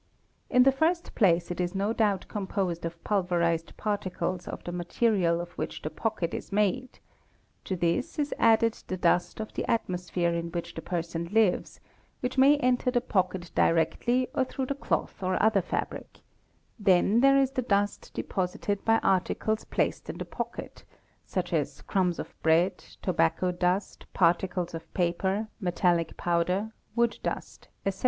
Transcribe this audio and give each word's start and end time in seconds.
In 0.49 0.63
the 0.63 0.71
first 0.71 1.13
place 1.13 1.51
it 1.51 1.61
is 1.61 1.75
no 1.75 1.93
doubt 1.93 2.27
composed 2.27 2.85
of 2.85 3.03
pulverised 3.03 3.77
particles 3.77 4.47
of 4.47 4.63
the 4.63 4.71
material 4.71 5.39
of 5.39 5.51
which 5.59 5.83
the 5.83 5.91
pocket 5.91 6.33
is 6.33 6.51
made; 6.51 6.97
to 7.65 7.75
this 7.75 8.17
is 8.17 8.33
added 8.39 8.73
the 8.87 8.97
dust 8.97 9.39
of 9.39 9.53
the 9.53 9.63
atmosphere 9.69 10.33
in 10.33 10.51
which 10.53 10.73
the 10.73 10.81
person 10.81 11.25
lives, 11.31 11.79
which 12.19 12.35
may' 12.35 12.57
enter 12.67 12.89
the 12.89 12.99
pocket 12.99 13.51
directly 13.53 14.27
or 14.33 14.43
through 14.43 14.65
the 14.65 14.73
cloth 14.73 15.21
or 15.21 15.39
other 15.39 15.61
fabric; 15.61 16.21
then 16.79 17.19
| 17.19 17.19
there 17.19 17.37
is 17.37 17.51
the 17.51 17.61
dust 17.61 18.09
deposited 18.15 18.83
by 18.83 18.97
articles 19.03 19.65
placed 19.65 20.09
in 20.09 20.17
the 20.17 20.25
pocket, 20.25 20.83
such 21.27 21.53
as 21.53 21.79
| 21.81 21.81
crumbs 21.83 22.17
of 22.17 22.33
bread, 22.41 22.79
tobacco 23.03 23.51
dust, 23.51 24.07
particles 24.15 24.73
of 24.73 24.91
paper, 24.95 25.47
metallic 25.59 26.17
powder, 26.17 26.71
wood 26.95 27.19
4 27.23 27.35
dust, 27.35 27.67
etc. 27.85 27.99